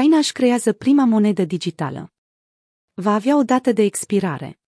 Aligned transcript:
China 0.00 0.16
își 0.16 0.32
creează 0.32 0.72
prima 0.72 1.04
monedă 1.04 1.44
digitală. 1.44 2.12
Va 2.94 3.14
avea 3.14 3.36
o 3.36 3.42
dată 3.42 3.72
de 3.72 3.82
expirare. 3.82 4.60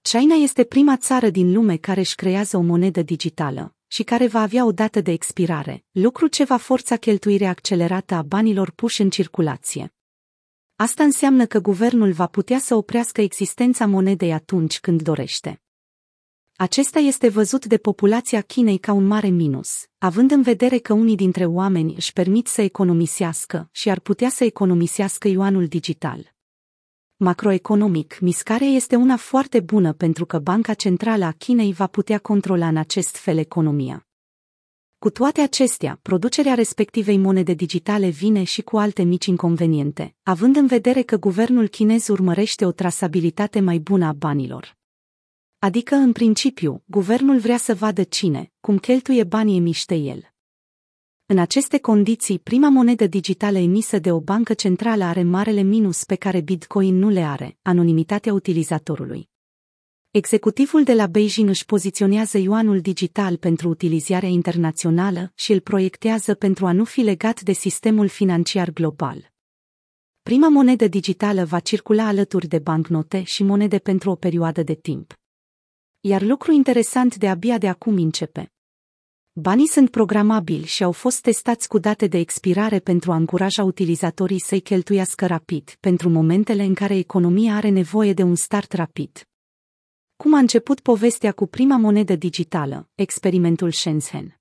China 0.00 0.34
este 0.34 0.64
prima 0.64 0.96
țară 0.96 1.30
din 1.30 1.52
lume 1.52 1.76
care 1.76 2.00
își 2.00 2.14
creează 2.14 2.56
o 2.56 2.60
monedă 2.60 3.02
digitală 3.02 3.76
și 3.86 4.02
care 4.02 4.26
va 4.26 4.40
avea 4.40 4.64
o 4.64 4.72
dată 4.72 5.00
de 5.00 5.10
expirare, 5.10 5.84
lucru 5.90 6.26
ce 6.26 6.44
va 6.44 6.56
forța 6.56 6.96
cheltuirea 6.96 7.48
accelerată 7.48 8.14
a 8.14 8.22
banilor 8.22 8.70
puși 8.70 9.00
în 9.00 9.10
circulație. 9.10 9.94
Asta 10.76 11.02
înseamnă 11.02 11.46
că 11.46 11.58
guvernul 11.58 12.12
va 12.12 12.26
putea 12.26 12.58
să 12.58 12.74
oprească 12.74 13.20
existența 13.20 13.86
monedei 13.86 14.32
atunci 14.32 14.80
când 14.80 15.02
dorește. 15.02 15.60
Acesta 16.58 16.98
este 16.98 17.28
văzut 17.28 17.66
de 17.66 17.76
populația 17.76 18.40
Chinei 18.40 18.78
ca 18.78 18.92
un 18.92 19.06
mare 19.06 19.28
minus, 19.28 19.84
având 19.98 20.30
în 20.30 20.42
vedere 20.42 20.78
că 20.78 20.92
unii 20.92 21.16
dintre 21.16 21.44
oameni 21.44 21.94
își 21.94 22.12
permit 22.12 22.46
să 22.46 22.62
economisească 22.62 23.68
și 23.72 23.90
ar 23.90 24.00
putea 24.00 24.28
să 24.28 24.44
economisească 24.44 25.28
yuanul 25.28 25.66
digital. 25.66 26.34
Macroeconomic, 27.16 28.18
miscarea 28.20 28.66
este 28.66 28.96
una 28.96 29.16
foarte 29.16 29.60
bună 29.60 29.92
pentru 29.92 30.26
că 30.26 30.38
Banca 30.38 30.74
Centrală 30.74 31.24
a 31.24 31.32
Chinei 31.32 31.72
va 31.72 31.86
putea 31.86 32.18
controla 32.18 32.68
în 32.68 32.76
acest 32.76 33.16
fel 33.16 33.38
economia. 33.38 34.06
Cu 34.98 35.10
toate 35.10 35.40
acestea, 35.40 35.98
producerea 36.02 36.54
respectivei 36.54 37.16
monede 37.16 37.52
digitale 37.52 38.08
vine 38.08 38.42
și 38.42 38.62
cu 38.62 38.78
alte 38.78 39.02
mici 39.02 39.26
inconveniente, 39.26 40.14
având 40.22 40.56
în 40.56 40.66
vedere 40.66 41.02
că 41.02 41.16
guvernul 41.16 41.68
chinez 41.68 42.08
urmărește 42.08 42.64
o 42.64 42.72
trasabilitate 42.72 43.60
mai 43.60 43.78
bună 43.78 44.06
a 44.06 44.12
banilor. 44.12 44.76
Adică, 45.66 45.94
în 45.94 46.12
principiu, 46.12 46.82
guvernul 46.84 47.38
vrea 47.38 47.56
să 47.56 47.74
vadă 47.74 48.02
cine, 48.02 48.52
cum 48.60 48.78
cheltuie 48.78 49.24
banii 49.24 49.56
emiște 49.56 49.94
el. 49.94 50.22
În 51.26 51.38
aceste 51.38 51.78
condiții, 51.78 52.38
prima 52.38 52.68
monedă 52.68 53.06
digitală 53.06 53.58
emisă 53.58 53.98
de 53.98 54.12
o 54.12 54.20
bancă 54.20 54.54
centrală 54.54 55.04
are 55.04 55.22
marele 55.22 55.60
minus 55.60 56.04
pe 56.04 56.14
care 56.14 56.40
Bitcoin 56.40 56.96
nu 56.96 57.08
le 57.08 57.20
are, 57.20 57.58
anonimitatea 57.62 58.32
utilizatorului. 58.32 59.28
Executivul 60.10 60.84
de 60.84 60.94
la 60.94 61.06
Beijing 61.06 61.48
își 61.48 61.64
poziționează 61.64 62.38
yuanul 62.38 62.80
digital 62.80 63.36
pentru 63.36 63.68
utilizarea 63.68 64.28
internațională 64.28 65.32
și 65.34 65.52
îl 65.52 65.60
proiectează 65.60 66.34
pentru 66.34 66.66
a 66.66 66.72
nu 66.72 66.84
fi 66.84 67.00
legat 67.00 67.40
de 67.40 67.52
sistemul 67.52 68.08
financiar 68.08 68.70
global. 68.70 69.32
Prima 70.22 70.48
monedă 70.48 70.88
digitală 70.88 71.44
va 71.44 71.58
circula 71.58 72.06
alături 72.06 72.46
de 72.46 72.58
bancnote 72.58 73.22
și 73.22 73.42
monede 73.42 73.78
pentru 73.78 74.10
o 74.10 74.14
perioadă 74.14 74.62
de 74.62 74.74
timp. 74.74 75.14
Iar 76.08 76.22
lucru 76.22 76.52
interesant 76.52 77.16
de 77.16 77.28
abia 77.28 77.58
de 77.58 77.68
acum 77.68 77.96
începe. 77.96 78.52
Banii 79.32 79.66
sunt 79.66 79.90
programabili 79.90 80.64
și 80.64 80.82
au 80.82 80.92
fost 80.92 81.20
testați 81.20 81.68
cu 81.68 81.78
date 81.78 82.06
de 82.06 82.18
expirare 82.18 82.78
pentru 82.78 83.12
a 83.12 83.16
încuraja 83.16 83.64
utilizatorii 83.64 84.40
să-i 84.40 84.60
cheltuiască 84.60 85.26
rapid, 85.26 85.76
pentru 85.80 86.08
momentele 86.08 86.62
în 86.62 86.74
care 86.74 86.96
economia 86.96 87.54
are 87.54 87.68
nevoie 87.68 88.12
de 88.12 88.22
un 88.22 88.34
start 88.34 88.72
rapid. 88.72 89.28
Cum 90.16 90.34
a 90.34 90.38
început 90.38 90.80
povestea 90.80 91.32
cu 91.32 91.46
prima 91.46 91.76
monedă 91.76 92.16
digitală, 92.16 92.88
experimentul 92.94 93.70
Shenzhen? 93.70 94.40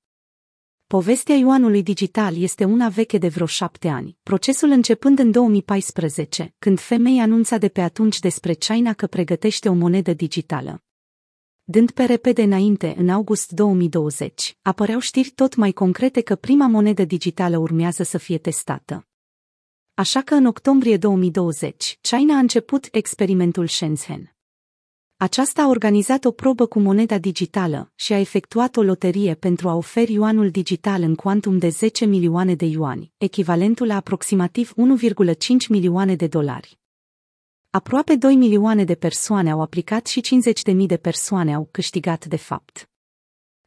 Povestea 0.88 1.36
yuanului 1.36 1.84
digital 1.84 2.38
este 2.38 2.64
una 2.64 2.90
veche 2.90 3.18
de 3.18 3.28
vreo 3.28 3.46
șapte 3.46 3.88
ani, 3.88 4.18
procesul 4.24 4.70
începând 4.70 5.20
în 5.20 5.32
2014, 5.32 6.54
când 6.60 6.80
femei 6.80 7.20
anunța 7.20 7.58
de 7.58 7.70
pe 7.70 7.82
atunci 7.82 8.20
despre 8.20 8.54
China 8.54 8.94
că 8.94 9.08
pregătește 9.08 9.70
o 9.70 9.74
monedă 9.74 10.14
digitală. 10.14 10.85
Dând 11.68 11.92
pe 11.92 12.04
repede 12.04 12.42
înainte, 12.42 12.96
în 12.98 13.10
august 13.10 13.52
2020, 13.52 14.58
apăreau 14.62 15.00
știri 15.00 15.30
tot 15.30 15.56
mai 15.56 15.72
concrete 15.72 16.22
că 16.22 16.36
prima 16.36 16.68
monedă 16.68 17.06
digitală 17.06 17.58
urmează 17.58 18.04
să 18.04 18.18
fie 18.18 18.38
testată. 18.38 19.08
Așa 19.94 20.22
că 20.22 20.34
în 20.34 20.46
octombrie 20.46 20.98
2020, 20.98 21.98
China 22.02 22.36
a 22.36 22.40
început 22.40 22.88
experimentul 22.92 23.68
Shenzhen. 23.68 24.36
Aceasta 25.18 25.62
a 25.62 25.68
organizat 25.68 26.26
o 26.26 26.32
probă 26.32 26.66
cu 26.66 26.80
moneda 26.80 27.18
digitală 27.18 27.92
și 27.96 28.14
a 28.14 28.20
efectuat 28.20 28.76
o 28.76 28.82
loterie 28.82 29.34
pentru 29.34 29.70
a 29.70 29.76
oferi 29.76 30.14
yuanul 30.14 30.50
digital 30.50 31.02
în 31.02 31.16
cuantum 31.16 31.58
de 31.58 31.70
10 31.70 32.06
milioane 32.06 32.56
de 32.56 32.66
yuani, 32.66 33.12
echivalentul 33.18 33.88
la 33.88 33.96
aproximativ 33.96 34.74
1,5 34.74 35.36
milioane 35.70 36.16
de 36.16 36.28
dolari. 36.28 36.80
Aproape 37.76 38.16
2 38.16 38.36
milioane 38.36 38.84
de 38.84 38.96
persoane 38.96 39.52
au 39.52 39.62
aplicat 39.62 40.08
și 40.08 40.22
50.000 40.72 40.76
de 40.86 40.98
persoane 40.98 41.54
au 41.54 41.68
câștigat 41.72 42.26
de 42.26 42.36
fapt. 42.36 42.90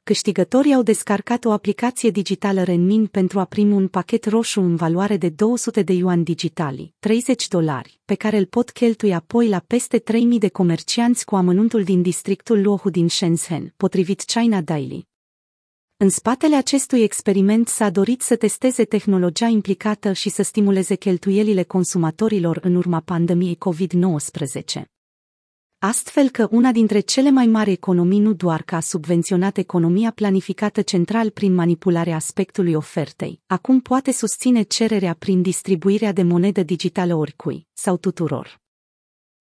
Câștigătorii 0.03 0.75
au 0.75 0.83
descarcat 0.83 1.45
o 1.45 1.53
aplicație 1.53 2.11
digitală 2.11 2.63
Renmin 2.63 3.07
pentru 3.07 3.41
a 3.41 3.45
primi 3.45 3.73
un 3.73 3.89
pachet 3.89 4.25
roșu 4.25 4.61
în 4.61 4.77
valoare 4.77 5.17
de 5.17 5.29
200 5.29 5.83
de 5.83 5.93
yuan 5.93 6.23
digitali, 6.23 6.95
30 6.99 7.49
dolari, 7.49 8.01
pe 8.05 8.15
care 8.15 8.39
îl 8.39 8.47
pot 8.47 8.71
cheltui 8.71 9.15
apoi 9.15 9.49
la 9.49 9.59
peste 9.67 9.99
3000 9.99 10.39
de 10.39 10.49
comercianți 10.49 11.25
cu 11.25 11.37
amănuntul 11.37 11.83
din 11.83 12.03
districtul 12.03 12.63
Luohu 12.63 12.91
din 12.91 13.09
Shenzhen, 13.09 13.75
potrivit 13.77 14.23
China 14.25 14.61
Daily. 14.61 15.08
În 16.01 16.09
spatele 16.09 16.57
acestui 16.57 17.03
experiment 17.03 17.69
s-a 17.69 17.91
dorit 17.91 18.23
să 18.23 18.37
testeze 18.37 18.85
tehnologia 18.85 19.47
implicată 19.47 20.13
și 20.13 20.29
să 20.29 20.43
stimuleze 20.43 20.95
cheltuielile 20.95 21.63
consumatorilor 21.63 22.59
în 22.63 22.75
urma 22.75 23.01
pandemiei 23.01 23.59
COVID-19. 23.69 24.83
Astfel 25.79 26.29
că 26.29 26.49
una 26.51 26.73
dintre 26.73 27.01
cele 27.01 27.31
mai 27.31 27.47
mari 27.47 27.71
economii 27.71 28.19
nu 28.19 28.33
doar 28.33 28.63
că 28.63 28.75
a 28.75 28.81
subvenționat 28.81 29.57
economia 29.57 30.11
planificată 30.11 30.83
central 30.83 31.31
prin 31.31 31.55
manipularea 31.55 32.17
aspectului 32.17 32.75
ofertei, 32.75 33.41
acum 33.47 33.81
poate 33.81 34.13
susține 34.13 34.63
cererea 34.63 35.15
prin 35.19 35.43
distribuirea 35.43 36.13
de 36.13 36.23
monedă 36.23 36.63
digitală 36.63 37.15
oricui, 37.15 37.67
sau 37.73 37.97
tuturor. 37.97 38.61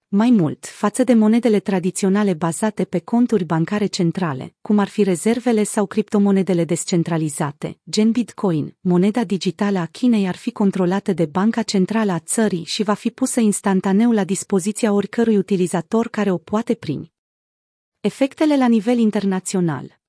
Mai 0.09 0.29
mult, 0.29 0.65
față 0.65 1.03
de 1.03 1.13
monedele 1.13 1.59
tradiționale 1.59 2.33
bazate 2.33 2.85
pe 2.85 2.99
conturi 2.99 3.43
bancare 3.43 3.85
centrale, 3.85 4.55
cum 4.61 4.79
ar 4.79 4.87
fi 4.87 5.03
rezervele 5.03 5.63
sau 5.63 5.85
criptomonedele 5.85 6.63
descentralizate, 6.63 7.79
gen 7.89 8.11
Bitcoin, 8.11 8.77
moneda 8.79 9.23
digitală 9.23 9.79
a 9.79 9.85
Chinei 9.85 10.27
ar 10.27 10.35
fi 10.35 10.51
controlată 10.51 11.13
de 11.13 11.25
Banca 11.25 11.61
Centrală 11.61 12.11
a 12.11 12.19
țării 12.19 12.63
și 12.63 12.83
va 12.83 12.93
fi 12.93 13.09
pusă 13.09 13.39
instantaneu 13.39 14.11
la 14.11 14.23
dispoziția 14.23 14.91
oricărui 14.91 15.37
utilizator 15.37 16.07
care 16.07 16.31
o 16.31 16.37
poate 16.37 16.73
primi. 16.73 17.13
Efectele 17.99 18.57
la 18.57 18.67
nivel 18.67 18.97
internațional 18.97 19.99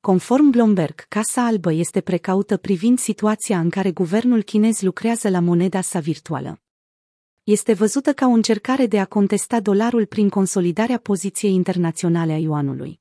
Conform 0.00 0.50
Bloomberg, 0.50 1.04
Casa 1.08 1.46
Albă 1.46 1.72
este 1.72 2.00
precaută 2.00 2.56
privind 2.56 2.98
situația 2.98 3.58
în 3.58 3.70
care 3.70 3.90
guvernul 3.90 4.42
chinez 4.42 4.80
lucrează 4.80 5.28
la 5.28 5.40
moneda 5.40 5.80
sa 5.80 6.00
virtuală 6.00 6.60
este 7.50 7.72
văzută 7.72 8.12
ca 8.12 8.26
o 8.26 8.30
încercare 8.30 8.86
de 8.86 9.00
a 9.00 9.04
contesta 9.04 9.60
dolarul 9.60 10.06
prin 10.06 10.28
consolidarea 10.28 10.98
poziției 10.98 11.54
internaționale 11.54 12.32
a 12.32 12.36
yuanului. 12.36 13.00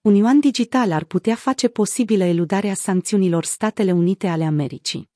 Un 0.00 0.14
yuan 0.14 0.40
digital 0.40 0.92
ar 0.92 1.04
putea 1.04 1.34
face 1.34 1.68
posibilă 1.68 2.24
eludarea 2.24 2.74
sancțiunilor 2.74 3.44
Statele 3.44 3.92
Unite 3.92 4.26
ale 4.26 4.44
Americii. 4.44 5.10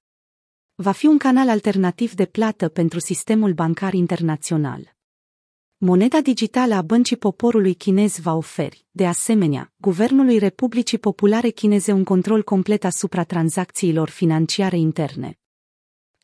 Va 0.75 0.93
fi 0.93 1.07
un 1.07 1.19
canal 1.19 1.49
alternativ 1.49 2.15
de 2.15 2.27
plată 2.27 2.69
pentru 2.69 2.99
sistemul 2.99 3.53
bancar 3.53 3.93
internațional. 3.93 4.95
Moneda 5.77 6.21
digitală 6.21 6.75
a 6.75 6.83
Băncii 6.83 7.17
Poporului 7.17 7.75
Chinez 7.75 8.19
va 8.19 8.35
oferi, 8.35 8.87
de 8.91 9.07
asemenea, 9.07 9.73
Guvernului 9.77 10.39
Republicii 10.39 10.99
Populare 10.99 11.51
Chineze 11.51 11.93
un 11.93 12.05
control 12.05 12.43
complet 12.43 12.85
asupra 12.85 13.25
tranzacțiilor 13.25 14.09
financiare 14.09 14.79
interne, 14.79 15.39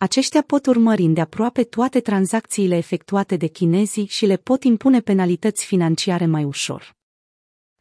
aceștia 0.02 0.42
pot 0.42 0.66
urmări 0.66 1.02
îndeaproape 1.02 1.62
toate 1.62 2.00
tranzacțiile 2.00 2.76
efectuate 2.76 3.36
de 3.36 3.46
chinezii 3.46 4.06
și 4.06 4.26
le 4.26 4.36
pot 4.36 4.64
impune 4.64 5.00
penalități 5.00 5.64
financiare 5.64 6.26
mai 6.26 6.44
ușor. 6.44 6.96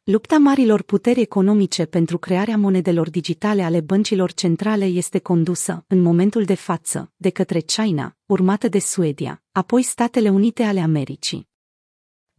Lupta 0.04 0.38
marilor 0.38 0.82
puteri 0.82 1.22
economice 1.22 1.86
pentru 1.86 2.18
crearea 2.18 2.58
monedelor 2.58 3.10
digitale 3.10 3.64
ale 3.64 3.82
băncilor 3.82 4.34
centrale 4.34 4.86
este 4.86 5.20
condusă, 5.20 5.84
în 5.88 6.02
momentul 6.02 6.44
de 6.44 6.54
față, 6.54 7.12
de 7.16 7.30
către 7.30 7.60
China, 7.60 8.16
urmată 8.26 8.68
de 8.68 8.80
Suedia, 8.80 9.44
apoi 9.52 9.84
Statele 9.84 10.30
Unite 10.30 10.64
ale 10.64 10.80
Americii. 10.80 11.48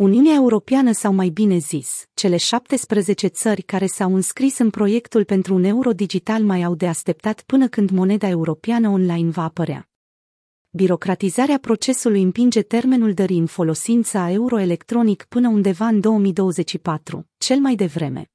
Uniunea 0.01 0.35
Europeană 0.35 0.93
sau 0.93 1.13
mai 1.13 1.29
bine 1.29 1.57
zis, 1.59 2.05
cele 2.15 2.37
17 2.37 3.27
țări 3.27 3.63
care 3.63 3.87
s-au 3.87 4.15
înscris 4.15 4.59
în 4.59 4.71
proiectul 4.71 5.25
pentru 5.25 5.55
un 5.55 5.65
euro 5.65 5.93
digital 5.93 6.43
mai 6.43 6.63
au 6.63 6.75
de 6.75 6.87
așteptat 6.87 7.43
până 7.43 7.69
când 7.69 7.91
moneda 7.91 8.29
europeană 8.29 8.89
online 8.89 9.31
va 9.31 9.43
apărea. 9.43 9.89
Birocratizarea 10.71 11.59
procesului 11.59 12.23
împinge 12.23 12.63
termenul 12.63 13.13
dării 13.13 13.39
în 13.39 13.47
folosință 13.47 14.19
a 14.19 14.31
euro 14.31 14.59
electronic 14.59 15.27
până 15.29 15.49
undeva 15.49 15.87
în 15.87 16.01
2024, 16.01 17.29
cel 17.39 17.59
mai 17.59 17.75
devreme. 17.75 18.30